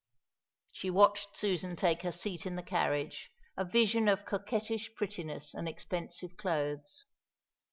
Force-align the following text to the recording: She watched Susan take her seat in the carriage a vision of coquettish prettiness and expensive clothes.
She 0.73 0.89
watched 0.89 1.37
Susan 1.37 1.75
take 1.75 2.01
her 2.01 2.11
seat 2.11 2.47
in 2.47 2.55
the 2.55 2.63
carriage 2.63 3.29
a 3.55 3.63
vision 3.63 4.07
of 4.07 4.25
coquettish 4.25 4.95
prettiness 4.95 5.53
and 5.53 5.69
expensive 5.69 6.37
clothes. 6.37 7.05